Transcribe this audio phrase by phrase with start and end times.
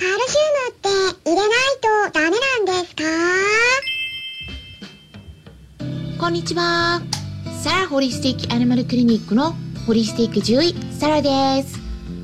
[0.00, 1.48] カルシウムって入れない
[2.08, 3.02] とダメなんですか？
[6.18, 7.02] こんにちは。
[7.62, 9.54] サラホリスティックアニマルクリニックの
[9.86, 11.78] ホリスティック獣医、サラです。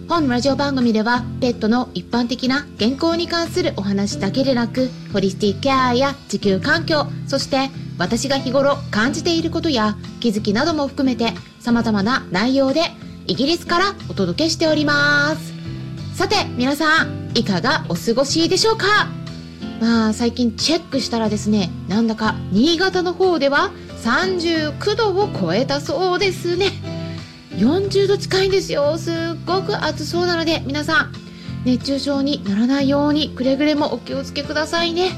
[0.09, 7.69] 本ラジオ番組では、ペットの一般的な健康に関するお話だけでなく、ホリスティックケアや地球環境、そして
[7.99, 12.85] 私が日頃感じていることや気づきなども含めて様々な内容で
[13.27, 15.53] イギリスからお届けしております。
[16.15, 19.09] さて、皆さん、いかがお過ごしでしょうか？
[19.81, 23.73] まあ最近チェックしたらですねなんだか新潟の方では
[24.03, 26.71] 39度を超えたそうですね。
[27.59, 28.97] 40度近いんですよ。
[28.97, 29.15] すっ
[29.47, 31.13] ごく暑そうなので皆さん
[31.65, 35.11] 熱中症にならないようにくれぐれもお気をつけくださいね。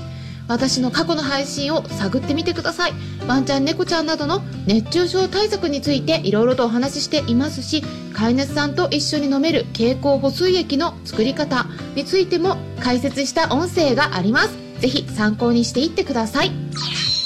[0.49, 2.93] 私の過去の配信を探ってみてください。
[3.29, 7.83] ワンちゃん猫ちゃんなどの熱中症対策についていろいろとお話ししていますし
[8.15, 14.57] 飼い主さんと一緒に飲める経口補水液の作り方についても解説した音声があります。
[14.81, 16.51] ぜひ参考にしていってください。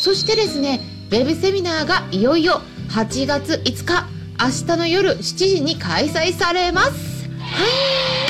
[0.01, 0.81] そしてですね
[1.11, 4.07] ウェブセミナーがいよいよ8月5日
[4.43, 7.29] 明日の夜7時に開催されます。
[7.39, 7.67] は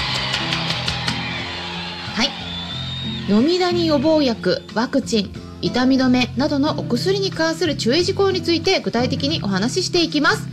[0.09, 0.11] い。
[3.33, 10.47] 飲みダニ予防薬ワクチン痛み止めなどのお薬に関する注意事項について具体的にお話ししていきます。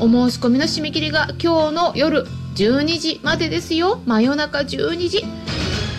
[0.00, 4.00] お申し込みの締め切りが今日の夜12時までですよ。
[4.06, 5.26] 真夜中12時。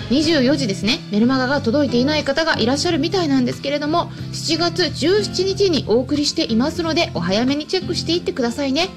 [0.09, 1.02] 24時ですね。
[1.11, 8.89] メルマガが届いていない方がいらっしゃるみたいなんですけれども7月17日にお送りしていますのでお早めにチェックしていってくださいね。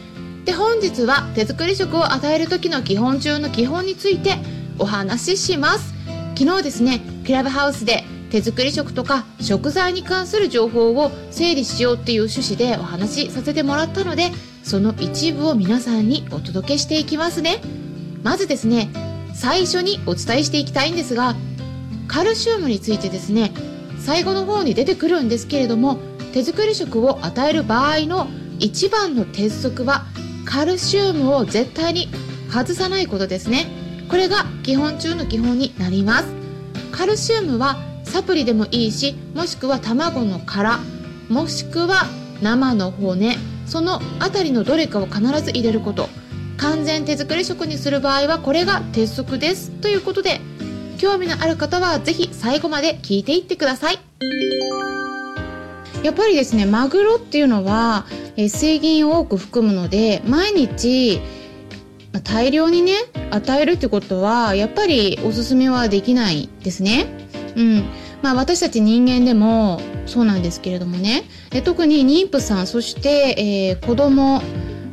[0.46, 4.38] で本日は手作り食を与える時の基本中の基本について
[4.78, 5.96] お話しします。
[6.38, 14.30] 昨日ですねクラブハウスで手作り食とか食材に関する情報を整理しようっていう趣旨でお話しさせてもらったので
[14.62, 17.60] その一部を皆さんにお届けしていきますね。
[18.22, 18.90] まずですね
[19.32, 21.36] 最初にお伝えしていきたいんですが
[22.08, 23.52] カルシウムについてですね
[23.98, 25.98] 最後の方に出てくるんですけれども
[26.34, 28.26] 手作り食を与える場合の
[28.58, 30.04] 一番の鉄則は
[30.44, 32.08] カルシウムを絶対に
[32.50, 33.85] 外さないことですね。
[34.08, 36.26] これが基本中の基本になります。
[36.92, 40.78] カルシウムはサプリでもいいしもしくは卵の殻
[41.28, 42.06] もしくは
[42.40, 43.36] 生の骨
[43.66, 46.08] そのあたりのどれかを必ず入れること。
[46.56, 49.70] 完全手作り食にする場合はこれが鉄則です。
[49.70, 50.40] ということで
[50.96, 53.98] 興味のある方はぜひ最後まで聞いていってください。
[56.02, 58.06] やっぱりですねマグロっていうのは、
[58.36, 61.20] え水銀を多く含むので毎日
[62.28, 62.92] 大量にね
[63.30, 67.06] 与えるってことはやっぱりおすすめはできないですね。
[67.56, 67.84] うん。
[68.22, 71.24] まあ私たち人間でもそうなんですけれどもね。
[71.52, 74.42] え特に妊婦さんそして、えー子供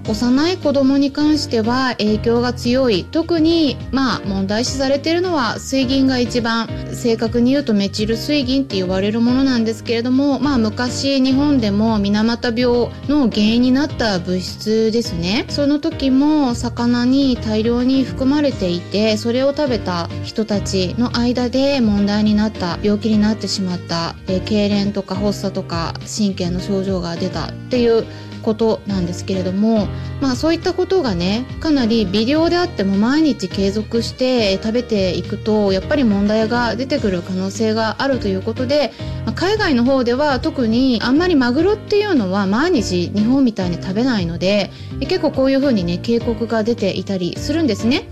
[0.08, 3.06] 幼い子供に関しては影響が強い。
[3.06, 15.46] 特にまあ問題視されているのは水銀が一番正確に言うとメチル水銀って言われるものなんですけれどもまあ昔日本でも水俣病の原因になった物質ですね。
[15.50, 28.06] その時も魚に大量に含まれていてそれを食べた人たちの間で問題になった病気になってしまった、えー痙攣とか発作とか神経の症状が出たっていう
[28.44, 29.88] ことなんですけれども
[30.22, 38.94] まあそういったことがねかなり微量であっても毎日継続して食べていくとやっぱり問題が出てくる可能性があるということで、
[39.26, 48.08] まあ海外の方では特にあんまりマグロっていうのは毎日日本みたいに食べないので結構こういうふうにね警告が出ていたりするんですね。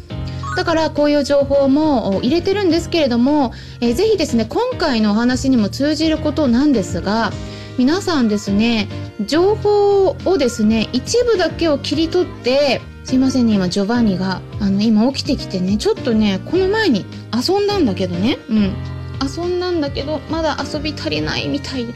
[0.58, 7.32] だからこういう情報も入れてるんですけれども、えーぜひですね今回のお話にも通じることなんですが
[7.78, 8.88] 皆さんですね
[9.26, 18.74] 情報をですね一部だけを切り取ってすいませんね今ジョバンニがあの今起きてきてねちょっとねこの前に遊んだんだけどねうん
[19.22, 21.94] 遊んだんだけどまだ遊び足りないみたいで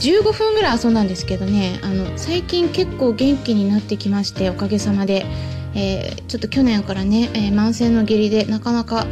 [0.00, 5.26] 15分ぐらい遊んだんですけどねあの最近結構元気になってきましておかげさまで。
[5.74, 9.06] えーちょっと去年からね、えー慢性の下痢でなかなか、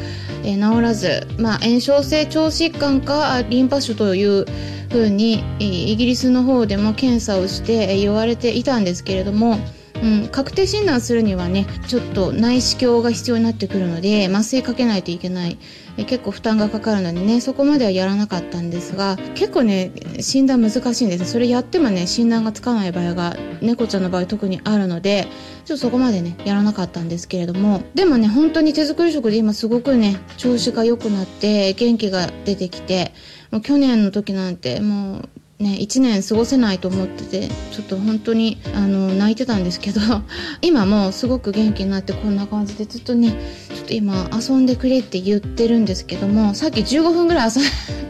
[0.44, 4.46] えー治らず、まあ、炎症性腸疾患かリンパ腫という
[4.90, 9.58] ふうに、イギリスの方でも検査をして、え言われていたんですけれども、
[10.02, 15.58] うん、確定診断するにはねちょっと内視鏡が必要になってくるので麻酔かけないといけない。
[15.98, 21.26] え結構負担がかかるのでねそこまではやらなかったんですが結構ね診断難しいんです。
[21.26, 25.28] それやってもね診断がつかない場合が猫ちゃんの場合特にあるので
[25.64, 27.82] ちょっとそこまでねやらなかったんですけれども。
[27.94, 33.12] でもね本当に手作り食で今すごくね調子が良くなって元気が出てきて
[33.50, 35.28] もう去年の時なんてもう
[35.58, 40.00] ね、1年過ごせないと思っててちょっと本当にあの泣いてたんですけど
[40.60, 43.30] 今もすごく元気になってこんな感じでずっとね
[43.68, 48.01] ちょっと今遊んでくれって言ってるんですけどもさっき15分ぐらい遊ん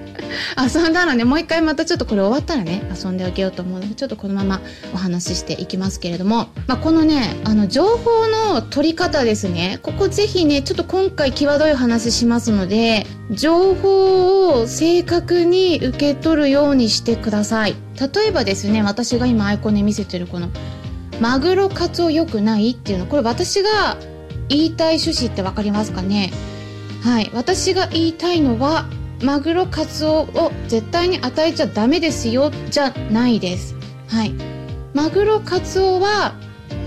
[0.56, 4.61] 遊んだのでもう一回またちょっとこれ終わったらね遊んであげようと思うのでちょっとこのまま
[4.94, 9.79] お話ししていきますけれども、まあ、このねあの情報の取り方ですね。
[9.82, 17.75] ここぜひねちょっと今回際どい話しますので情報を正確に受け取るようにしてください。
[18.00, 20.49] 例えばですね私が今アイコンで見せてるこの
[21.20, 23.96] マグロカツオ良くないっていうのこれ私が
[24.49, 26.32] 言いたい趣旨って分かりますかね？
[27.02, 27.31] はい。
[27.32, 28.87] 私が言いたいのは
[29.22, 33.76] マグロカツオを絶対に与えちゃダメですよじゃないです。
[34.08, 34.34] はい。
[34.94, 36.34] マグロカツオは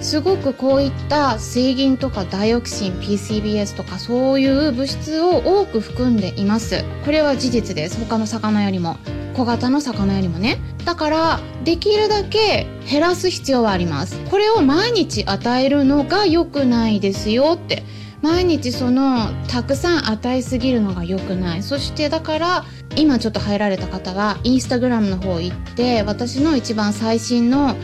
[0.01, 6.83] すごくこういった水銀とかダイオキシン PCBS とかそういう物質を多く含んでいます。
[7.05, 7.97] これは事実です。
[7.99, 8.97] 他の魚よりも。
[9.35, 10.59] 小型の魚よりもね。
[10.85, 14.19] だからできるだけ減らす必要はあります。
[14.29, 17.83] これを毎日与えるのが良くないですよって。
[18.25, 27.75] 毎日そのたくさん与えすぎるのが良くないそしてだから今ちょっと入られた方はインスタグラムの方行って私の一番最新の、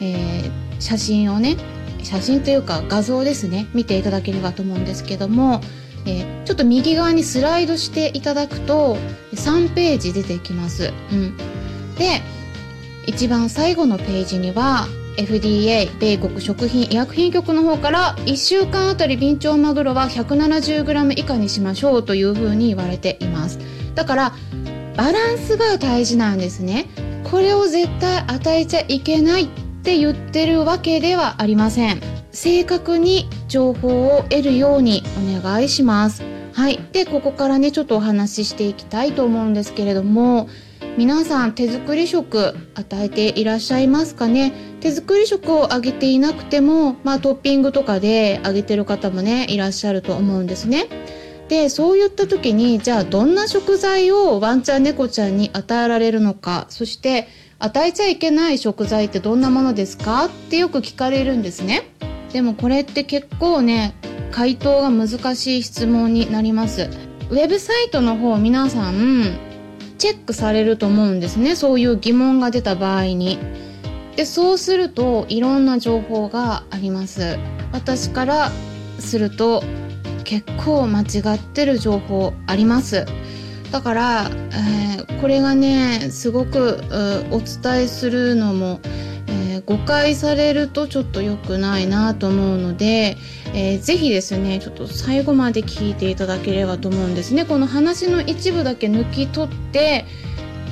[0.00, 1.58] えー、写真をね
[2.02, 5.60] 写真というか画像ですね見ていただければと思うんですけども、
[6.06, 8.96] えー、ちょっと右側にスライドしていただくと
[9.34, 10.94] 3ページ出てきます。
[11.12, 11.36] うん、
[11.96, 12.22] で
[13.06, 23.58] 一番最後のページには FDA 米国食品医薬品局の方から1週間あたりビンチョウマグロは 170g 以下にしましょうというふうに言われています。
[23.94, 24.32] だから
[24.96, 26.86] バランスが大事なんですね。
[27.24, 29.48] これを絶対与えちゃいけないっ
[29.82, 32.00] て言ってるわけではありません。
[32.32, 35.02] 正確に情報を得るように
[35.38, 36.22] お願いします。
[36.52, 36.78] はい。
[36.92, 40.48] でここからねちょっとお話ししていきたいと思うんですけれども
[40.96, 44.52] 皆さん手作り食与えていらっしゃいますかね？
[44.80, 50.86] 手作り食をあげていなくても、まあ、トッピングとかであげてる方もねいらっしゃると思うんですね。
[51.48, 56.66] でそういった時にじゃあどんな食材をワンちゃん猫ちゃんに与えられるのか？
[56.68, 57.28] そして
[57.58, 60.26] 与えちゃいけない食材ってどんなものですか？
[60.26, 61.90] ってよく聞かれるんですね。
[62.32, 63.94] でもこれって結構ね
[64.30, 66.90] 回答が難しい質問になります。
[67.30, 69.49] ウェブサイトの方皆さん
[70.00, 71.54] チェックされると思うんですね。
[71.54, 73.38] そういう疑問が出た場合に。
[74.16, 77.38] でそうするといろんな情報があります。
[77.72, 78.50] 私から
[78.98, 79.62] すると
[80.24, 83.04] 結構間違ってる情報あります。
[83.70, 86.82] だから、えー、これがねすごく
[87.30, 93.16] お伝えするのも、ー、誤解されるとちょっと良くないなと思うので、
[93.54, 97.44] えー、ぜひですねちょっと最後まで聞いていただければと思うんですね。
[97.44, 100.04] この話の一部だけ抜き取って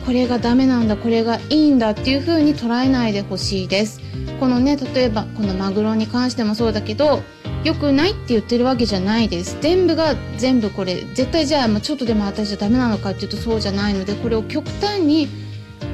[0.07, 4.01] これがダメなんだこれがいいんだっていう風に捉えないでほしいです。
[4.41, 7.23] このね例えばこのマグロに関してもそうだけど
[7.65, 9.59] 良くないって言ってるわけじゃないです。
[9.61, 15.29] 全部が全部これ絶対じゃあ、まあ、ちょっとでも私じゃダメなのかっていうとそうじゃないのでこれを極端に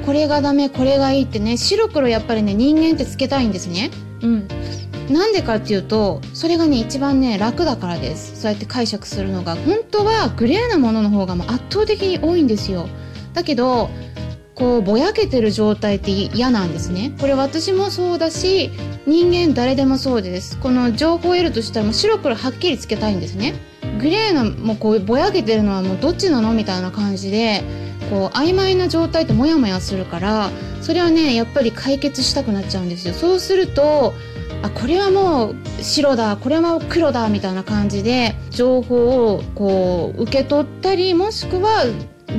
[0.05, 3.89] これがダメこれがいいってね白黒やっぱりね人間ってつけたいんですね。
[4.21, 4.47] うん。
[5.09, 8.41] なんでかっていうとそれがね一番ね楽だからです。
[8.41, 9.55] そうやって解釈するのが。
[9.55, 12.87] 本当はグレーなものの方がもう圧倒的に多いんですよ。
[13.33, 13.89] だけど
[14.55, 17.13] こうぼやけてる状態って嫌なんですね。
[17.19, 18.71] これ私もそうだし
[19.05, 20.57] 人間誰でもそうです。
[20.59, 23.53] この情報を得るとしたらもう白黒はっきりつけたいんですね。
[23.99, 26.53] グレーのもうこうぼやけてるのはもうどっちなの？
[26.53, 27.63] みたいな感じで
[28.09, 30.49] こう曖昧な状態ってモヤモヤするから
[30.81, 34.13] それはねやっぱり解決したくなっちゃうんですよそうすると
[34.61, 41.85] あこれはもう白だこれはもう黒だみたいな感じで情報をこう受け取ったりもしくは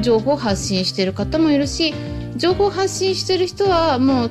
[0.01, 1.95] 情報発信してる方もいるし
[2.37, 4.31] 情報発信してる人はもう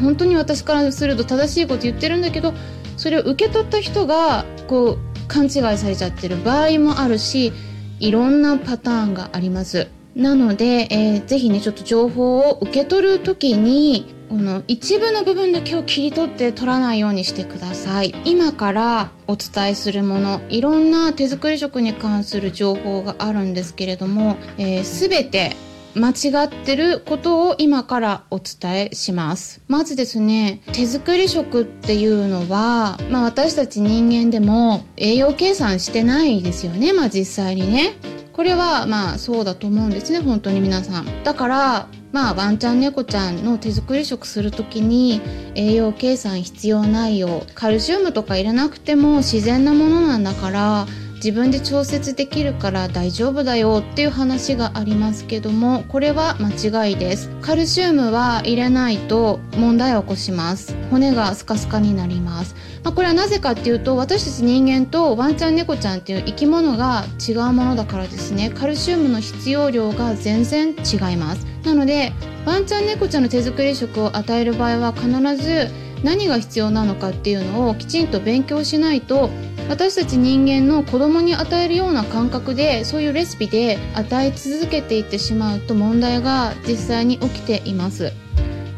[0.00, 2.54] 本当に私からすると正しいこと言ってるんだけど
[2.96, 7.52] それを受け取った人がこう勘違いされちゃってる場合もあるし
[8.00, 9.88] いろんなパターンがあります。
[10.14, 18.14] なので、えー、ぜひねちょっと情報を受け取る時にこの一部の部分だけを切り取って取らないようにしてください。
[18.24, 25.54] 今からお伝えするものいろんな手作り食に関する情報があるんですけれども、えー、全て
[25.94, 29.60] 間違ってることを今からお伝えします。
[29.68, 37.94] まずですね手作り食っていうのは、まあ、私たち人間でも栄養計算してないですよねまあ実際にね。
[38.42, 41.22] これはまあそうだと思うんですね本当に皆さん。
[41.22, 45.20] だからまあワンちゃん猫ちゃんの手作り食する時に
[45.54, 50.86] 栄養計算必要ないよカルシウムとか入れなくても自然なものなんだから
[51.22, 57.30] 自分で調節できるから大丈夫だよっていう話がありますけどもこれは間違いです。
[57.40, 60.74] カルシウムは入れないと問題を起こします。
[60.90, 68.50] 骨がスカスカになります、まあ、これはなぜかっていうと私たち人間とワンちゃん猫ちゃんっていう生き物が違うものだからですね。
[68.50, 71.46] カルシウムの必要量が全然違います。
[71.64, 72.12] なので
[72.44, 75.68] ワンちゃん猫ちゃんの手作り食を与える場合は必ず
[76.02, 79.30] 何が必要なのかっていうのをきちんと勉強しないと
[79.68, 88.12] 私たち人間の子供に与えるような感覚でそういうレシピで与え続けていってしまうと問題が実際に起きています。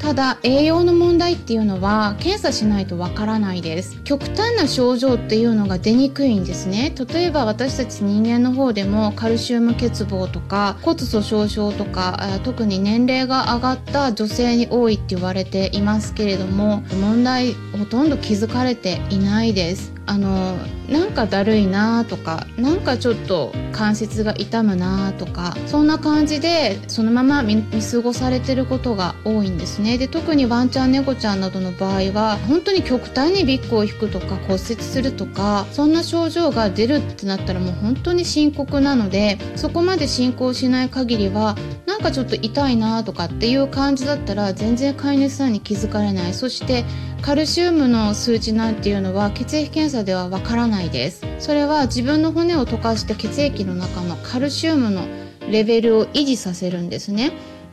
[0.04, 3.98] ただ栄養の問題っていうのは検査しないとわからないです。
[4.04, 6.94] 極端な症状っていうのが出にくいんですね。
[7.10, 19.94] 例えば私たち人間の方でもカルシウム欠乏とか骨粗鬆症とか特に年齢が上がった女性に多いって言われていますけれども問題ほとんど気づかれていないです。
[20.06, 20.56] あの
[20.88, 29.98] なんかだるいなとかなんかちょっと関節が痛むなとかそんな感じでそのまま見過ごされてることが多いんですね。
[29.98, 41.56] で特にワンちゃん猫ちゃんなどの場合は本当に極端にビッグを引くとか骨折するとかそんな症状が出るってなったらもう本当に深刻なのでそこまで進行しない限りは
[41.94, 46.34] なんかちょっと痛いなとかっていう感じだったら全然飼い主さんに気づかれない。
[46.34, 46.84] そして
[47.22, 51.24] カルシウムの数値なんていうのは血液検査ではわからないです。
[51.38, 55.06] それは自分の骨を溶かして血液の中のカルシウムの
[55.48, 57.30] レベルを維持させるんですね。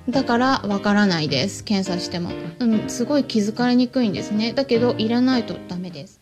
[0.08, 1.64] だからわからないです。
[1.64, 4.54] 検査しても、うん、すごい気づかれにくいんですね。
[4.54, 6.22] だけどいらないとダメです。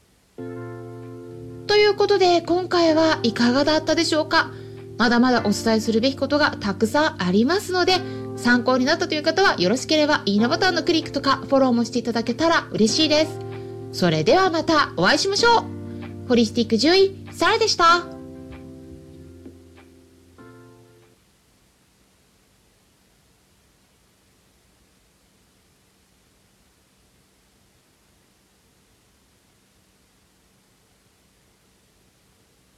[1.68, 4.52] ということで今回はいかがだったでしょうか？
[5.00, 7.94] まだまだお伝えするべきことがたくさんありますので
[8.36, 13.40] 参考になったという方はよろしければいいねボタンのクリックとかフォローもしていただけたら嬉しいです。
[13.92, 16.28] それではまたお会いしましょう。
[16.28, 18.19] ホリスティック獣医、サラでした。